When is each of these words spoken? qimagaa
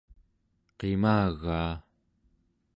qimagaa 0.77 1.73